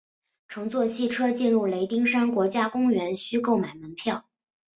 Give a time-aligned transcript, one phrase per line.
[0.47, 4.25] 乘坐汽车进入雷丁山国家公园需购买门票。